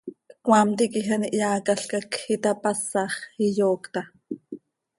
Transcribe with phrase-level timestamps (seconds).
[0.43, 3.13] Cmaam quij an iheaacalca quij itapasax,
[3.45, 4.01] iyoocta.